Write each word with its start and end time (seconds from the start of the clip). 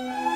Bye. 0.00 0.29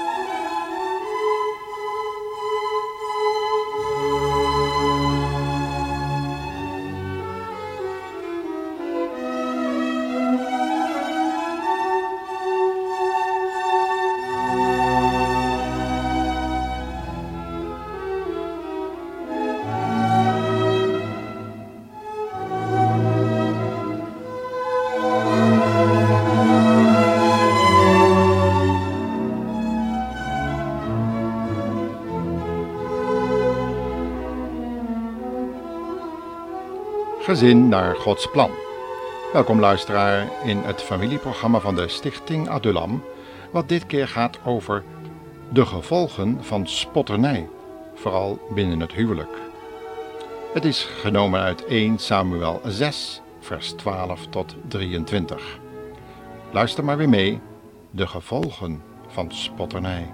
Gezin 37.35 37.69
naar 37.69 37.97
Gods 37.97 38.31
plan. 38.31 38.51
Welkom 39.33 39.61
luisteraar 39.61 40.29
in 40.45 40.59
het 40.59 40.83
familieprogramma 40.83 41.61
van 41.61 41.75
de 41.75 41.89
Stichting 41.89 42.49
Adulam, 42.49 43.05
wat 43.51 43.69
dit 43.69 43.87
keer 43.87 44.09
gaat 44.09 44.39
over 44.45 44.83
de 45.49 45.67
gevolgen 45.67 46.45
van 46.45 46.67
spotternij, 46.67 47.49
vooral 47.95 48.39
binnen 48.55 48.81
het 48.81 48.93
huwelijk. 48.93 49.39
Het 50.53 50.65
is 50.65 50.83
genomen 50.83 51.41
uit 51.41 51.65
1 51.65 51.99
Samuel 51.99 52.61
6, 52.65 53.21
vers 53.41 53.73
12 53.73 54.27
tot 54.27 54.55
23. 54.69 55.59
Luister 56.51 56.85
maar 56.85 56.97
weer 56.97 57.09
mee, 57.09 57.41
de 57.91 58.07
gevolgen 58.07 58.83
van 59.07 59.33
spotternij. 59.33 60.13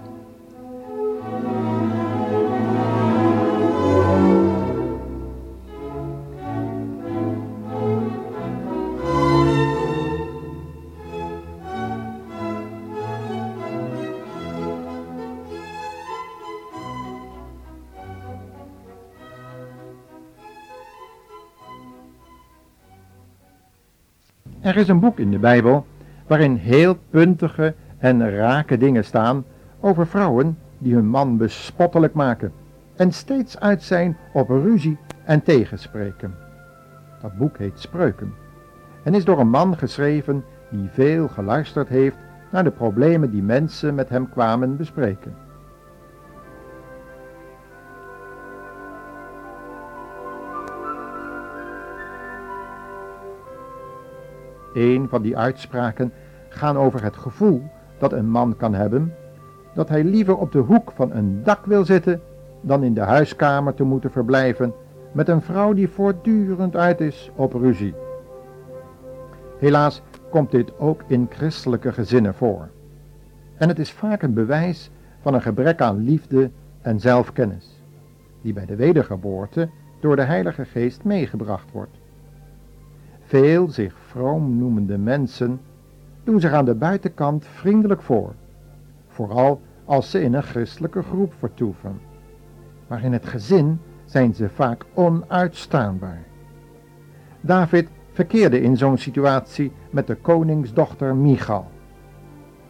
Er 24.61 24.77
is 24.77 24.87
een 24.87 24.99
boek 24.99 25.19
in 25.19 25.31
de 25.31 25.39
Bijbel 25.39 25.85
waarin 26.27 26.55
heel 26.55 26.97
puntige 27.09 27.73
en 27.97 28.35
rake 28.35 28.77
dingen 28.77 29.03
staan 29.03 29.45
over 29.79 30.07
vrouwen 30.07 30.57
die 30.77 30.93
hun 30.93 31.07
man 31.07 31.37
bespottelijk 31.37 32.13
maken 32.13 32.51
en 32.95 33.11
steeds 33.11 33.59
uit 33.59 33.83
zijn 33.83 34.17
op 34.33 34.49
ruzie 34.49 34.97
en 35.23 35.43
tegenspreken. 35.43 36.35
Dat 37.21 37.37
boek 37.37 37.57
heet 37.57 37.79
Spreuken 37.79 38.33
en 39.03 39.13
is 39.13 39.25
door 39.25 39.39
een 39.39 39.49
man 39.49 39.77
geschreven 39.77 40.43
die 40.69 40.89
veel 40.89 41.27
geluisterd 41.27 41.87
heeft 41.87 42.17
naar 42.51 42.63
de 42.63 42.71
problemen 42.71 43.31
die 43.31 43.43
mensen 43.43 43.95
met 43.95 44.09
hem 44.09 44.29
kwamen 44.29 44.77
bespreken. 44.77 45.33
Een 54.73 55.07
van 55.09 55.21
die 55.21 55.37
uitspraken 55.37 56.11
gaan 56.49 56.77
over 56.77 57.03
het 57.03 57.17
gevoel 57.17 57.63
dat 57.97 58.13
een 58.13 58.29
man 58.29 58.55
kan 58.57 58.73
hebben 58.73 59.13
dat 59.73 59.89
hij 59.89 60.03
liever 60.03 60.37
op 60.37 60.51
de 60.51 60.59
hoek 60.59 60.91
van 60.91 61.11
een 61.11 61.43
dak 61.43 61.65
wil 61.65 61.85
zitten 61.85 62.21
dan 62.61 62.83
in 62.83 62.93
de 62.93 63.01
huiskamer 63.01 63.73
te 63.73 63.83
moeten 63.83 64.11
verblijven 64.11 64.73
met 65.11 65.27
een 65.27 65.41
vrouw 65.41 65.73
die 65.73 65.89
voortdurend 65.89 66.75
uit 66.75 67.01
is 67.01 67.31
op 67.35 67.53
ruzie. 67.53 67.93
Helaas 69.59 70.01
komt 70.29 70.51
dit 70.51 70.79
ook 70.79 71.03
in 71.07 71.27
christelijke 71.29 71.93
gezinnen 71.93 72.33
voor. 72.33 72.69
En 73.57 73.67
het 73.67 73.79
is 73.79 73.91
vaak 73.91 74.21
een 74.21 74.33
bewijs 74.33 74.91
van 75.21 75.33
een 75.33 75.41
gebrek 75.41 75.81
aan 75.81 76.03
liefde 76.03 76.51
en 76.81 76.99
zelfkennis, 76.99 77.83
die 78.41 78.53
bij 78.53 78.65
de 78.65 78.75
wedergeboorte 78.75 79.69
door 79.99 80.15
de 80.15 80.21
Heilige 80.21 80.65
Geest 80.65 81.03
meegebracht 81.03 81.71
wordt. 81.71 82.00
Veel 83.31 83.69
zich 83.69 83.93
vroom 84.07 84.57
noemende 84.57 84.97
mensen 84.97 85.59
doen 86.23 86.39
zich 86.39 86.51
aan 86.51 86.65
de 86.65 86.75
buitenkant 86.75 87.45
vriendelijk 87.45 88.01
voor, 88.01 88.33
vooral 89.07 89.61
als 89.85 90.09
ze 90.09 90.21
in 90.21 90.33
een 90.33 90.43
christelijke 90.43 91.03
groep 91.03 91.33
vertoeven. 91.37 91.99
Maar 92.87 93.03
in 93.03 93.13
het 93.13 93.25
gezin 93.25 93.79
zijn 94.05 94.33
ze 94.33 94.49
vaak 94.49 94.85
onuitstaanbaar. 94.93 96.23
David 97.41 97.89
verkeerde 98.11 98.61
in 98.61 98.77
zo'n 98.77 98.97
situatie 98.97 99.71
met 99.89 100.07
de 100.07 100.15
koningsdochter 100.15 101.15
Michal. 101.15 101.67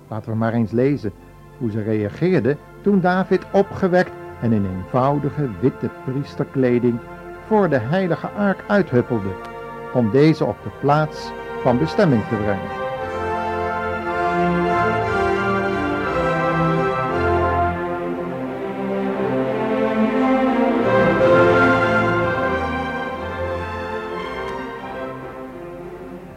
Laten 0.08 0.32
we 0.32 0.38
maar 0.38 0.54
eens 0.54 0.72
lezen 0.72 1.12
hoe 1.58 1.72
ze 1.72 1.82
reageerde 1.82 2.58
toen 2.82 3.00
David 3.00 3.46
opgewekt 3.52 4.14
en 4.42 4.52
in 4.52 4.66
eenvoudige 4.66 5.50
witte 5.62 5.90
priesterkleding 6.06 7.00
voor 7.46 7.70
de 7.70 7.80
heilige 7.80 8.28
ark 8.28 8.64
uithuppelde 8.68 9.51
om 9.94 10.12
deze 10.12 10.46
op 10.46 10.58
de 10.64 10.72
plaats 10.80 11.32
van 11.62 11.78
bestemming 11.78 12.24
te 12.28 12.36
brengen. 12.36 12.80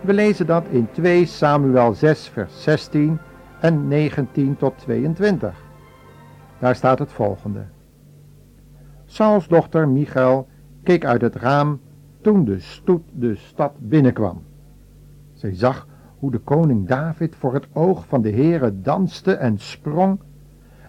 We 0.01 0.13
lezen 0.13 0.47
dat 0.47 0.67
in 0.69 0.89
2 0.93 1.27
Samuel 1.27 1.95
6 1.95 2.29
vers 2.29 2.63
16 2.63 3.19
en 3.61 3.89
19 3.89 4.57
tot 4.57 4.79
22. 4.79 5.55
Daar 6.59 6.75
staat 6.75 6.99
het 6.99 7.13
volgende. 7.13 7.65
Sauls 9.05 9.49
dochter 9.49 9.89
Michael 9.89 10.49
keek 10.83 11.05
uit 11.05 11.21
het 11.21 11.37
raam 11.37 11.81
toen 12.25 12.45
de 12.45 12.59
stoet 12.59 13.03
de 13.13 13.35
stad 13.35 13.73
binnenkwam. 13.79 14.43
Zij 15.33 15.55
zag 15.55 15.87
hoe 16.19 16.31
de 16.31 16.39
koning 16.39 16.87
David 16.89 17.37
voor 17.37 17.55
het 17.55 17.67
oog 17.73 18.07
van 18.07 18.23
de 18.23 18.29
heren 18.29 18.83
danste 18.83 19.33
en 19.35 19.59
sprong 19.59 20.19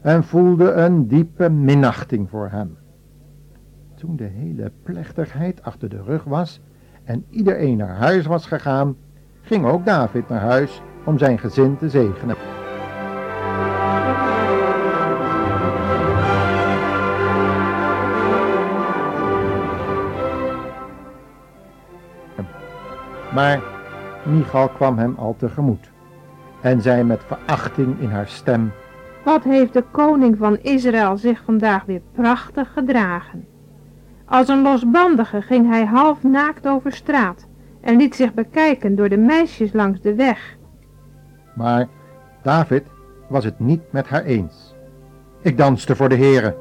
en 0.01 0.23
voelde 0.23 0.71
een 0.71 1.07
diepe 1.07 1.49
minachting 1.49 2.29
voor 2.29 2.49
hem. 2.49 2.77
Toen 3.95 4.15
de 4.15 4.23
hele 4.23 4.71
plechtigheid 4.83 5.63
achter 5.63 5.89
de 5.89 6.01
rug 6.01 6.23
was 6.23 6.61
en 7.03 7.25
iedereen 7.29 7.77
naar 7.77 7.95
huis 7.95 8.25
was 8.25 8.47
gegaan, 8.47 8.95
ging 9.41 9.65
ook 9.65 9.85
David 9.85 10.29
naar 10.29 10.41
huis 10.41 10.81
om 11.05 11.17
zijn 11.17 11.39
gezin 11.39 11.77
te 11.77 11.89
zegenen. 11.89 12.64
Maar 23.35 23.61
Michal 24.23 24.69
kwam 24.69 24.97
hem 24.97 25.15
al 25.17 25.35
tegemoet 25.37 25.91
en 26.61 26.81
zei 26.81 27.03
met 27.03 27.21
verachting 27.25 27.99
in 27.99 28.09
haar 28.09 28.27
stem, 28.27 28.71
Wat 29.23 29.43
heeft 29.43 29.73
de 29.73 29.83
koning 29.91 30.37
van 30.37 30.57
Israël 30.61 31.17
zich 31.17 31.41
vandaag 31.45 31.85
weer 31.85 32.01
prachtig 32.11 32.73
gedragen. 32.73 33.47
Als 34.25 34.47
een 34.47 34.61
losbandige 34.61 35.41
ging 35.41 35.69
hij 35.69 35.85
half 35.85 36.23
naakt 36.23 36.67
over 36.67 36.91
straat 36.91 37.47
en 37.81 37.97
liet 37.97 38.15
zich 38.15 38.33
bekijken 38.33 38.95
door 38.95 39.09
de 39.09 39.17
meisjes 39.17 39.73
langs 39.73 40.01
de 40.01 40.15
weg. 40.15 40.57
Maar 41.53 41.87
David 42.41 42.83
was 43.27 43.43
het 43.43 43.59
niet 43.59 43.81
met 43.91 44.07
haar 44.07 44.23
eens. 44.23 44.75
Ik 45.41 45.57
danste 45.57 45.95
voor 45.95 46.09
de 46.09 46.15
heren, 46.15 46.55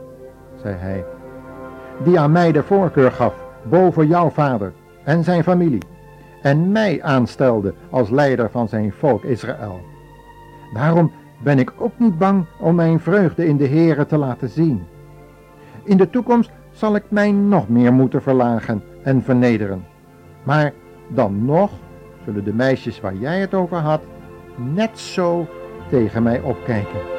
zei 0.62 0.74
hij, 0.74 1.04
die 2.04 2.18
aan 2.18 2.32
mij 2.32 2.52
de 2.52 2.62
voorkeur 2.62 3.12
gaf 3.12 3.34
boven 3.62 4.06
jouw 4.06 4.30
vader 4.30 4.72
en 5.04 5.24
zijn 5.24 5.42
familie 5.42 5.92
en 6.44 6.72
mij 6.72 7.02
aanstelde 7.02 7.74
als 7.90 8.10
leider 8.10 8.50
van 8.50 8.68
zijn 8.68 8.92
volk 8.92 9.24
Israël. 9.24 9.80
Daarom 10.74 11.12
ben 11.42 11.58
ik 11.58 11.72
ook 11.78 11.98
niet 11.98 12.18
bang 12.18 12.46
om 12.60 12.74
mijn 12.74 13.00
vreugde 13.00 13.46
in 13.46 13.56
de 13.56 13.66
Heere 13.66 14.06
te 14.06 14.16
laten 14.16 14.48
zien. 14.48 14.82
In 15.84 15.96
de 15.96 16.10
toekomst 16.10 16.50
zal 16.70 16.96
ik 16.96 17.02
mij 17.08 17.32
nog 17.32 17.68
meer 17.68 17.92
moeten 17.92 18.22
verlagen 18.22 18.82
en 19.02 19.22
vernederen. 19.22 19.84
Maar 20.42 20.72
dan 21.08 21.44
nog 21.44 21.70
zullen 22.24 22.44
de 22.44 22.54
meisjes 22.54 23.00
waar 23.00 23.14
jij 23.14 23.40
het 23.40 23.54
over 23.54 23.76
had 23.76 24.02
net 24.56 24.98
zo 24.98 25.46
tegen 25.88 26.22
mij 26.22 26.40
opkijken. 26.40 27.13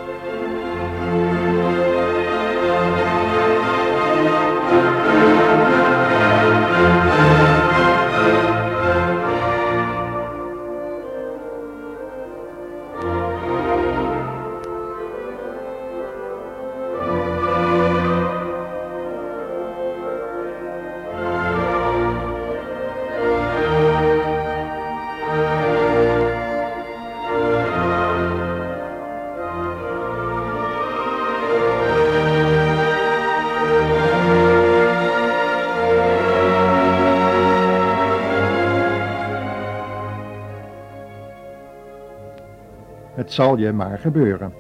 Zal 43.36 43.58
je 43.58 43.72
maar 43.72 44.00
gebeuren. 44.00 44.54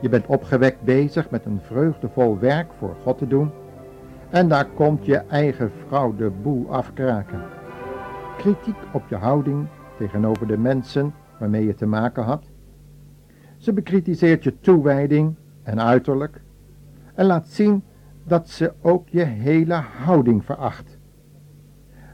Je 0.00 0.08
bent 0.08 0.26
opgewekt 0.26 0.82
bezig 0.82 1.30
met 1.30 1.44
een 1.44 1.60
vreugdevol 1.60 2.38
werk 2.38 2.72
voor 2.78 2.96
God 3.02 3.18
te 3.18 3.26
doen 3.26 3.50
en 4.30 4.48
daar 4.48 4.66
komt 4.66 5.06
je 5.06 5.16
eigen 5.16 5.70
vrouw 5.86 6.14
de 6.14 6.30
boel 6.42 6.70
afkraken. 6.70 7.42
Kritiek 8.36 8.76
op 8.92 9.02
je 9.08 9.14
houding 9.14 9.66
tegenover 9.98 10.46
de 10.46 10.58
mensen 10.58 11.14
waarmee 11.38 11.66
je 11.66 11.74
te 11.74 11.86
maken 11.86 12.22
had. 12.22 12.50
Ze 13.56 13.72
bekritiseert 13.72 14.44
je 14.44 14.60
toewijding 14.60 15.36
en 15.62 15.80
uiterlijk 15.80 16.42
en 17.14 17.26
laat 17.26 17.48
zien 17.48 17.82
dat 18.24 18.48
ze 18.48 18.72
ook 18.80 19.08
je 19.08 19.24
hele 19.24 19.74
houding 20.04 20.44
veracht. 20.44 20.98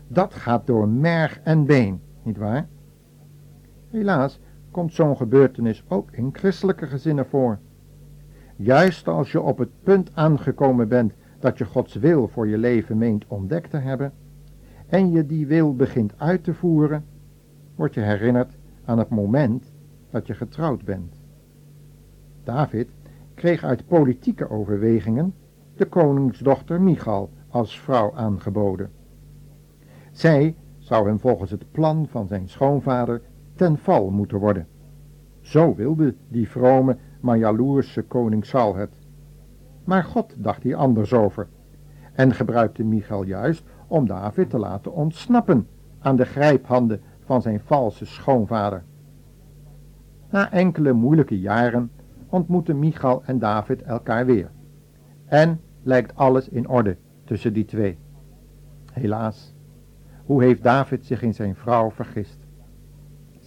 Dat 0.08 0.34
gaat 0.34 0.66
door 0.66 0.88
merg 0.88 1.40
en 1.40 1.66
been, 1.66 2.00
nietwaar? 2.22 2.66
Helaas 3.90 4.40
komt 4.72 4.92
zo'n 4.92 5.16
gebeurtenis 5.16 5.84
ook 5.88 6.10
in 6.12 6.28
christelijke 6.32 6.86
gezinnen 6.86 7.26
voor. 7.26 7.58
Juist 8.56 9.08
als 9.08 9.32
je 9.32 9.40
op 9.40 9.58
het 9.58 9.82
punt 9.82 10.10
aangekomen 10.14 10.88
bent 10.88 11.12
dat 11.38 11.58
je 11.58 11.64
Gods 11.64 11.94
wil 11.94 12.28
voor 12.28 12.48
je 12.48 12.58
leven 12.58 12.98
meent 12.98 13.24
ontdekt 13.28 13.70
te 13.70 13.76
hebben, 13.76 14.12
en 14.86 15.10
je 15.10 15.26
die 15.26 15.46
wil 15.46 15.76
begint 15.76 16.12
uit 16.16 16.44
te 16.44 16.54
voeren, 16.54 17.04
word 17.74 17.94
je 17.94 18.00
herinnerd 18.00 18.56
aan 18.84 18.98
het 18.98 19.08
moment 19.08 19.72
dat 20.10 20.26
je 20.26 20.34
getrouwd 20.34 20.84
bent. 20.84 21.20
David 22.44 22.88
kreeg 23.34 23.64
uit 23.64 23.86
politieke 23.86 24.50
overwegingen 24.50 25.34
de 25.76 25.86
koningsdochter 25.86 26.80
Michal 26.80 27.30
als 27.48 27.80
vrouw 27.80 28.14
aangeboden. 28.14 28.90
Zij 30.12 30.56
zou 30.78 31.06
hem 31.06 31.20
volgens 31.20 31.50
het 31.50 31.70
plan 31.70 32.06
van 32.08 32.26
zijn 32.26 32.48
schoonvader 32.48 33.22
ten 33.62 33.78
val 33.78 34.10
moeten 34.10 34.38
worden. 34.38 34.66
Zo 35.40 35.74
wilde 35.74 36.14
die 36.28 36.48
vrome, 36.48 36.96
maar 37.20 37.38
jaloerse 37.38 38.02
koning 38.02 38.44
Saul 38.44 38.76
het. 38.76 38.98
Maar 39.84 40.04
God 40.04 40.34
dacht 40.38 40.62
hier 40.62 40.76
anders 40.76 41.12
over 41.12 41.48
en 42.12 42.34
gebruikte 42.34 42.84
Michal 42.84 43.22
juist 43.22 43.64
om 43.86 44.06
David 44.06 44.50
te 44.50 44.58
laten 44.58 44.92
ontsnappen 44.92 45.66
aan 45.98 46.16
de 46.16 46.24
grijphanden 46.24 47.00
van 47.24 47.42
zijn 47.42 47.60
valse 47.60 48.04
schoonvader. 48.04 48.84
Na 50.30 50.52
enkele 50.52 50.92
moeilijke 50.92 51.40
jaren 51.40 51.90
ontmoeten 52.28 52.78
Michal 52.78 53.22
en 53.24 53.38
David 53.38 53.82
elkaar 53.82 54.26
weer. 54.26 54.50
En 55.24 55.60
lijkt 55.82 56.16
alles 56.16 56.48
in 56.48 56.68
orde 56.68 56.96
tussen 57.24 57.52
die 57.52 57.64
twee. 57.64 57.98
Helaas, 58.92 59.54
hoe 60.24 60.42
heeft 60.42 60.62
David 60.62 61.06
zich 61.06 61.22
in 61.22 61.34
zijn 61.34 61.54
vrouw 61.54 61.90
vergist? 61.90 62.41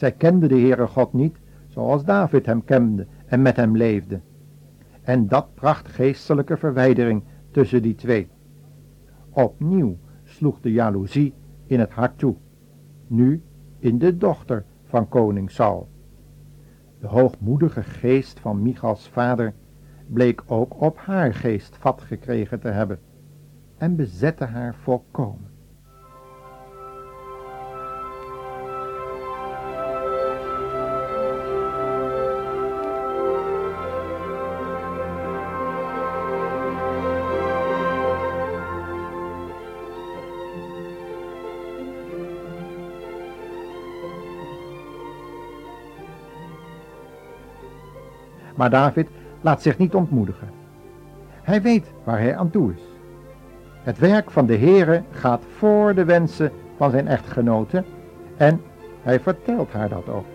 Zij 0.06 0.14
kende 0.14 0.48
de 0.48 0.60
Heere 0.60 0.88
God 0.88 1.14
niet 1.14 1.38
zoals 1.68 2.04
David 2.04 2.46
hem 2.46 2.64
kende 2.64 3.08
en 3.26 3.42
met 3.42 3.56
hem 3.56 3.78
leefde. 3.78 4.20
En 5.02 5.28
dat 5.28 5.54
bracht 5.54 5.88
geestelijke 5.88 6.58
verwijdering 6.58 7.24
tussen 7.52 7.82
die 7.82 7.96
twee. 7.96 8.28
Opnieuw 9.30 9.98
sloeg 10.24 10.60
de 10.62 10.72
jaloezie 10.72 11.34
in 11.66 11.80
het 11.80 11.92
hart 11.92 12.18
toe, 12.18 12.36
nu 13.08 13.44
in 13.80 13.98
de 13.98 14.18
dochter 14.18 14.66
van 14.84 15.08
koning 15.08 15.52
Saul. 15.52 15.90
De 17.00 17.08
hoogmoedige 17.08 17.84
geest 17.84 18.40
van 18.40 18.62
Michals 18.62 19.10
vader 19.10 19.54
bleek 20.08 20.44
ook 20.46 20.82
op 20.82 20.98
haar 20.98 21.34
geest 21.34 21.78
vat 21.78 22.02
gekregen 22.02 22.60
te 22.60 22.70
hebben 22.70 23.00
en 23.78 23.96
bezette 23.96 24.46
haar 24.46 24.76
volkomen. 24.76 25.55
Maar 48.56 48.70
David 48.70 49.08
laat 49.42 49.62
zich 49.62 49.78
niet 49.78 49.96
ontmoedigen. 49.96 50.50
Hij 51.42 51.62
weet 51.62 51.92
waar 52.04 52.20
hij 52.20 52.36
aan 52.38 52.50
toe 52.50 52.74
is. 52.74 52.82
Het 53.84 53.98
werk 53.98 54.32
van 54.32 54.46
de 54.46 54.58
Heere 54.58 55.04
gaat 55.12 55.44
voor 55.58 55.96
de 55.96 56.06
wensen 56.06 56.52
van 56.78 56.92
zijn 56.92 57.08
echtgenote 57.08 57.84
en 58.38 58.62
hij 59.02 59.20
vertelt 59.20 59.72
haar 59.72 59.90
dat 59.90 60.10
ook. 60.10 60.26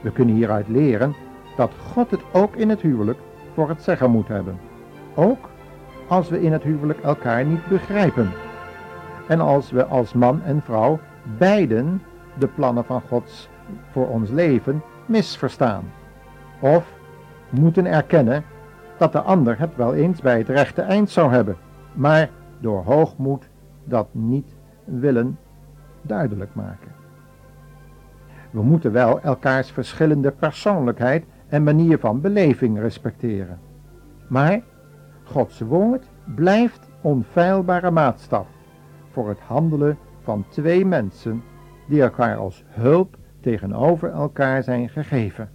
We 0.00 0.12
kunnen 0.12 0.34
hieruit 0.34 0.68
leren 0.68 1.14
dat 1.56 1.72
God 1.92 2.10
het 2.10 2.20
ook 2.32 2.56
in 2.56 2.68
het 2.68 2.80
huwelijk 2.80 3.18
voor 3.54 3.68
het 3.68 3.82
zeggen 3.82 4.10
moet 4.10 4.28
hebben. 4.28 4.58
Ook 5.14 5.48
als 6.08 6.28
we 6.28 6.42
in 6.42 6.52
het 6.52 6.62
huwelijk 6.62 7.00
elkaar 7.00 7.44
niet 7.44 7.66
begrijpen. 7.66 8.30
En 9.28 9.40
als 9.40 9.70
we 9.70 9.84
als 9.84 10.12
man 10.12 10.42
en 10.42 10.62
vrouw 10.62 10.98
beiden 11.38 12.02
de 12.38 12.46
plannen 12.46 12.84
van 12.84 13.02
Gods 13.08 13.48
voor 13.90 14.08
ons 14.08 14.30
leven 14.30 14.82
misverstaan. 15.06 15.84
Of 16.62 16.94
moeten 17.50 17.86
erkennen 17.86 18.44
dat 18.98 19.12
de 19.12 19.20
ander 19.20 19.58
het 19.58 19.76
wel 19.76 19.94
eens 19.94 20.20
bij 20.20 20.38
het 20.38 20.48
rechte 20.48 20.82
eind 20.82 21.10
zou 21.10 21.32
hebben, 21.32 21.56
maar 21.92 22.30
door 22.60 22.82
hoogmoed 22.84 23.48
dat 23.84 24.08
niet 24.10 24.54
willen 24.84 25.38
duidelijk 26.02 26.54
maken. 26.54 26.90
We 28.50 28.62
moeten 28.62 28.92
wel 28.92 29.20
elkaars 29.20 29.70
verschillende 29.70 30.30
persoonlijkheid 30.30 31.24
en 31.48 31.62
manier 31.62 31.98
van 31.98 32.20
beleving 32.20 32.78
respecteren. 32.78 33.58
Maar 34.28 34.60
Gods 35.24 35.60
woord 35.60 36.10
blijft 36.34 36.88
onfeilbare 37.00 37.90
maatstaf 37.90 38.46
voor 39.10 39.28
het 39.28 39.40
handelen 39.40 39.98
van 40.20 40.44
twee 40.48 40.86
mensen 40.86 41.42
die 41.88 42.02
elkaar 42.02 42.36
als 42.36 42.64
hulp 42.66 43.16
tegenover 43.40 44.10
elkaar 44.10 44.62
zijn 44.62 44.88
gegeven. 44.88 45.50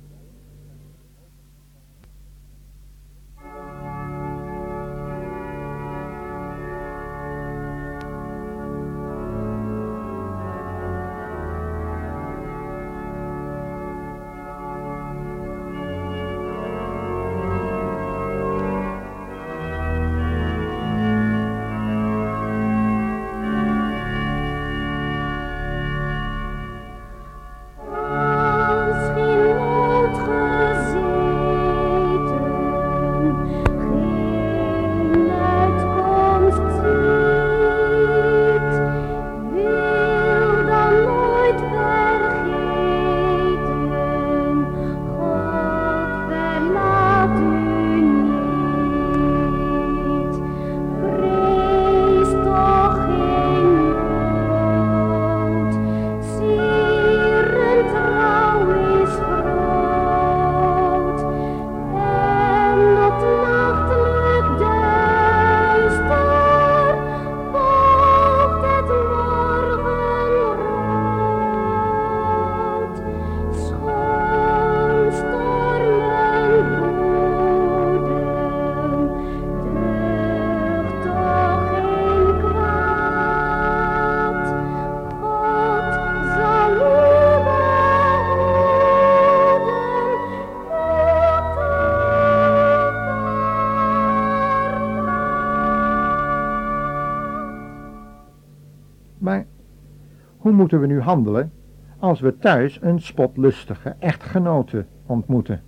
Hoe 100.48 100.56
moeten 100.56 100.80
we 100.80 100.88
nu 100.88 101.02
handelen 101.02 101.52
als 102.00 102.20
we 102.20 102.38
thuis 102.38 102.80
een 102.82 103.02
spotlustige 103.02 103.96
echtgenote 104.00 104.86
ontmoeten. 105.06 105.62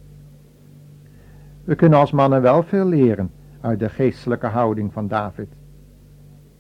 We 1.64 1.76
kunnen 1.76 2.00
als 2.00 2.12
mannen 2.12 2.42
wel 2.42 2.64
veel 2.64 2.86
leren 2.86 3.32
uit 3.62 3.80
de 3.80 3.90
geestelijke 3.90 4.48
houding 4.48 4.94
van 4.94 5.08
David. 5.08 5.48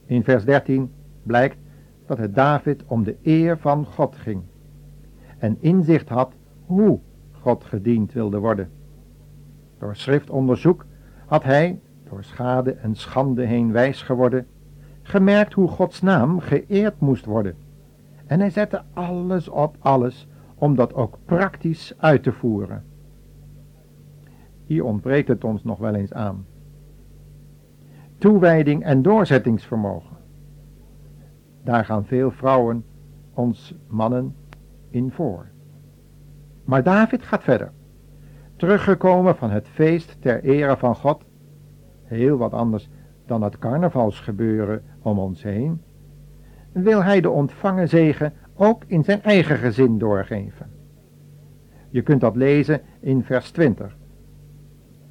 In 0.06 0.24
vers 0.24 0.46
13 0.46 0.92
blijkt 1.24 1.58
dat 2.06 2.18
het 2.18 2.36
David 2.36 2.84
om 2.88 3.04
de 3.04 3.18
eer 3.24 3.58
van 3.58 3.86
God 3.86 4.16
ging 4.16 4.42
en 5.38 5.58
inzicht 5.60 6.10
had 6.10 6.34
hoe 6.66 7.00
God 7.32 7.64
gediend 7.64 8.14
wilde 8.14 8.38
worden. 8.38 8.70
Door 9.78 9.96
schriftonderzoek 9.96 10.86
had 11.26 11.44
hij, 11.44 11.80
door 12.10 12.24
schade 12.24 12.72
en 12.72 12.96
schande 12.96 13.46
heen 13.46 13.72
wijs 13.72 14.02
geworden, 14.02 14.48
gemerkt 15.02 15.54
hoe 15.54 15.68
Gods 15.68 16.02
naam 16.02 16.40
geëerd 16.40 17.00
moest 17.00 17.26
worden. 17.26 17.68
En 18.30 18.40
hij 18.40 18.50
zette 18.50 18.82
alles 18.94 19.50
op 19.50 19.76
alles 19.80 20.28
om 20.56 20.76
dat 20.76 20.94
ook 20.94 21.18
praktisch 21.26 21.94
uit 21.98 22.24
te 22.24 22.32
voeren. 22.32 22.84
Hier 24.66 24.84
ontbreekt 24.84 25.28
het 25.28 25.44
ons 25.44 25.64
nog 25.64 25.78
wel 25.78 25.96
eens 25.96 26.14
aan. 26.14 26.46
Toewijding 28.18 28.84
en 28.84 29.02
doorzettingsvermogen. 29.02 30.18
Daar 31.64 31.86
gaan 31.86 32.06
veel 32.06 32.32
vrouwen 32.32 32.86
ons 33.34 33.76
mannen 33.88 34.36
in 34.90 35.12
voor. 35.12 35.46
Maar 36.64 36.84
David 36.84 37.24
gaat 37.24 37.44
verder. 37.44 37.72
Teruggekomen 38.56 39.36
van 39.36 39.52
het 39.52 39.68
feest 39.68 40.22
ter 40.22 40.44
ere 40.44 40.78
van 40.78 40.96
God, 40.96 41.24
heel 42.04 42.38
wat 42.38 42.54
anders 42.54 42.90
dan 43.26 43.42
het 43.42 43.60
carnavalsgebeuren 43.60 44.84
om 45.02 45.20
ons 45.20 45.44
heen, 45.44 45.82
wil 46.72 47.04
hij 47.04 47.22
de 47.22 47.30
ontvangen 47.30 47.90
zegen 47.90 48.34
ook 48.56 48.84
in 48.88 49.04
zijn 49.04 49.24
eigen 49.24 49.58
gezin 49.58 49.98
doorgeven. 49.98 50.68
Je 51.90 52.02
kunt 52.02 52.22
dat 52.22 52.36
lezen 52.36 52.82
in 53.00 53.24
vers 53.24 53.52
20. 53.52 53.98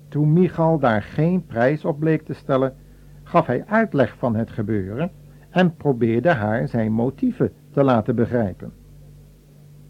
Toen 0.08 0.32
Michal 0.32 0.78
daar 0.78 1.02
geen 1.02 1.46
prijs 1.46 1.84
op 1.84 1.98
bleek 1.98 2.22
te 2.22 2.32
stellen, 2.32 2.74
gaf 3.22 3.46
hij 3.46 3.64
uitleg 3.66 4.16
van 4.16 4.36
het 4.36 4.50
gebeuren 4.50 5.10
en 5.50 5.76
probeerde 5.76 6.30
haar 6.30 6.68
zijn 6.68 6.92
motieven 6.92 7.52
te 7.70 7.82
laten 7.82 8.14
begrijpen. 8.14 8.72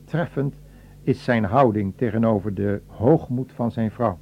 Treffend 0.04 0.54
is 1.02 1.24
zijn 1.24 1.44
houding 1.44 1.92
tegenover 1.96 2.54
de 2.54 2.80
hoogmoed 2.86 3.52
van 3.52 3.70
zijn 3.70 3.90
vrouw. 3.90 4.18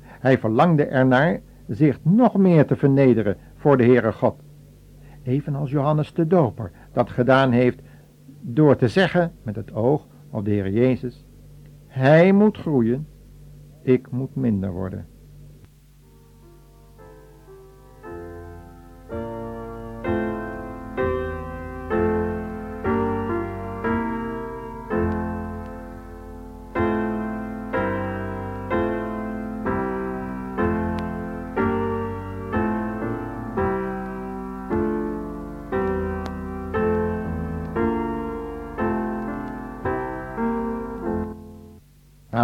Hij 0.00 0.38
verlangde 0.38 0.84
ernaar 0.84 1.40
zich 1.68 1.98
nog 2.02 2.36
meer 2.36 2.66
te 2.66 2.76
vernederen 2.76 3.36
voor 3.54 3.76
de 3.76 3.84
Heere 3.84 4.12
God. 4.12 4.42
Evenals 5.24 5.70
Johannes 5.70 6.14
de 6.14 6.26
Doper 6.26 6.70
dat 6.92 7.10
gedaan 7.10 7.52
heeft 7.52 7.80
door 8.40 8.76
te 8.76 8.88
zeggen 8.88 9.32
met 9.42 9.56
het 9.56 9.72
oog 9.72 10.06
op 10.30 10.44
de 10.44 10.50
Heer 10.50 10.70
Jezus, 10.70 11.24
Hij 11.86 12.32
moet 12.32 12.56
groeien, 12.56 13.06
ik 13.82 14.10
moet 14.10 14.34
minder 14.34 14.72
worden. 14.72 15.06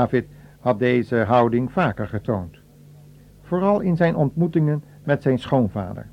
David 0.01 0.27
had 0.61 0.79
deze 0.79 1.17
houding 1.17 1.73
vaker 1.73 2.09
getoond. 2.09 2.59
Vooral 3.41 3.81
in 3.81 3.97
zijn 3.97 4.17
ontmoetingen 4.17 4.83
met 5.05 5.23
zijn 5.23 5.39
schoonvader. 5.39 6.07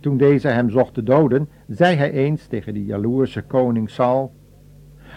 Toen 0.00 0.16
deze 0.16 0.48
hem 0.48 0.70
zocht 0.70 0.94
te 0.94 1.02
doden, 1.02 1.48
zei 1.68 1.96
hij 1.96 2.10
eens 2.10 2.46
tegen 2.46 2.74
die 2.74 2.84
jaloerse 2.84 3.42
koning 3.42 3.90
Saul, 3.90 4.34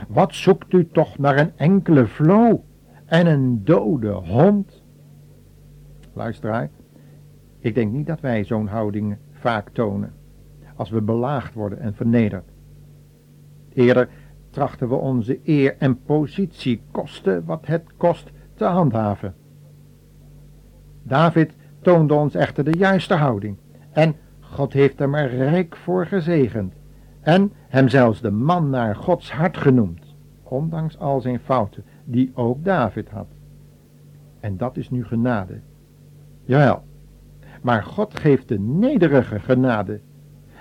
Wat 0.07 0.33
zoekt 0.33 0.74
u 0.74 0.88
toch 0.88 1.17
naar 1.17 1.38
een 1.38 1.51
enkele 1.55 2.07
vlo 2.07 2.63
en 3.05 3.27
een 3.27 3.63
dode 3.63 4.12
hond? 4.12 4.83
Luisteraar, 6.13 6.69
ik 7.59 7.75
denk 7.75 7.91
niet 7.91 8.07
dat 8.07 8.19
wij 8.19 8.43
zo'n 8.43 8.67
houding 8.67 9.17
vaak 9.31 9.69
tonen, 9.69 10.13
als 10.75 10.89
we 10.89 11.01
belaagd 11.01 11.53
worden 11.53 11.79
en 11.79 11.93
vernederd. 11.93 12.50
Eerder 13.74 14.09
trachten 14.49 14.89
we 14.89 14.95
onze 14.95 15.39
eer 15.43 15.75
en 15.77 16.01
positie 16.03 16.81
koste 16.91 17.41
wat 17.45 17.65
het 17.65 17.83
kost 17.97 18.31
te 18.53 18.65
handhaven. 18.65 19.35
David 21.03 21.53
toonde 21.81 22.13
ons 22.13 22.35
echter 22.35 22.63
de 22.63 22.77
juiste 22.77 23.13
houding 23.13 23.57
en 23.91 24.15
God 24.39 24.73
heeft 24.73 24.99
hem 24.99 25.15
er 25.15 25.29
rijk 25.29 25.75
voor 25.75 26.05
gezegend 26.05 26.73
en 27.21 27.51
hem 27.67 27.89
zelfs 27.89 28.21
de 28.21 28.31
man 28.31 28.69
naar 28.69 28.95
Gods 28.95 29.31
hart 29.31 29.57
genoemd, 29.57 30.15
ondanks 30.43 30.97
al 30.97 31.21
zijn 31.21 31.39
fouten 31.39 31.83
die 32.03 32.31
ook 32.33 32.63
David 32.63 33.09
had. 33.09 33.27
En 34.39 34.57
dat 34.57 34.77
is 34.77 34.89
nu 34.89 35.05
genade. 35.05 35.59
Jawel, 36.43 36.83
maar 37.61 37.83
God 37.83 38.19
geeft 38.19 38.47
de 38.47 38.59
nederige 38.59 39.39
genade, 39.39 39.99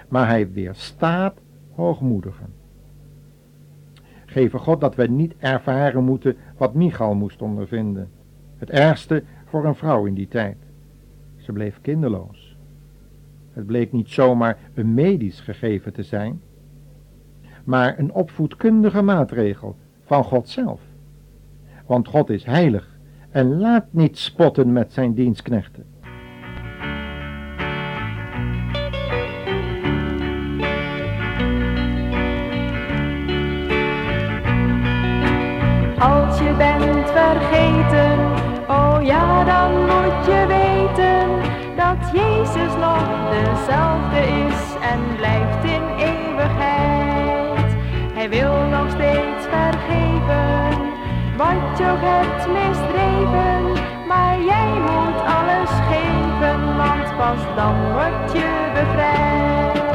maar 0.09 0.27
hij 0.27 0.53
weerstaat 0.53 1.41
hoogmoedigen 1.75 2.58
geven 4.31 4.59
God 4.59 4.81
dat 4.81 4.95
we 4.95 5.07
niet 5.07 5.35
ervaren 5.39 6.05
moeten 6.05 6.37
wat 6.57 6.75
Michal 6.75 7.15
moest 7.15 7.43
ondervinden. 7.43 8.09
Het 8.57 8.71
ergste 8.71 9.23
voor 9.45 9.65
een 9.65 9.75
vrouw 9.75 10.05
in 10.07 10.15
die 10.15 10.29
tijd. 10.29 10.57
Ze 11.37 11.53
bleef 11.53 11.81
kinderloos. 11.81 12.57
Het 13.53 13.67
bleek 13.67 13.93
niet 13.93 14.09
zomaar 14.09 14.59
een 14.75 14.95
medisch 14.95 15.41
gegeven 15.41 15.93
te 15.93 16.03
zijn, 16.03 16.41
maar 17.65 17.99
een 17.99 18.13
opvoedkundige 18.13 19.03
maatregel 19.03 19.77
van 20.05 20.25
God 20.25 20.49
zelf. 20.49 20.81
Want 21.87 22.09
God 22.09 22.31
is 22.31 22.45
heilig 22.45 22.99
en 23.31 23.59
laat 23.59 23.87
niet 23.91 24.19
spotten 24.19 24.73
met 24.73 24.93
zijn 24.93 25.15
dienstknechten. 25.15 25.85
Dezelfde 43.31 44.21
is 44.47 44.61
en 44.93 45.01
blijft 45.17 45.65
in 45.65 45.83
eeuwigheid. 45.99 47.71
Hij 48.15 48.29
wil 48.29 48.55
nog 48.77 48.91
steeds 48.91 49.43
vergeven, 49.57 50.79
wat 51.37 51.79
je 51.79 51.85
ook 51.93 52.05
hebt 52.13 52.47
misdreven, 52.57 53.85
maar 54.07 54.41
jij 54.53 54.73
moet 54.89 55.21
alles 55.39 55.71
geven, 55.91 56.77
want 56.77 57.17
pas 57.17 57.43
dan 57.57 57.93
word 57.93 58.33
je 58.33 58.71
bevrijd. 58.75 59.88